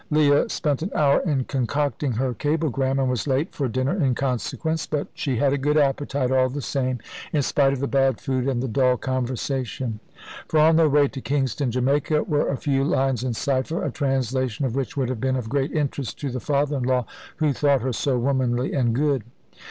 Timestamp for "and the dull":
8.47-8.97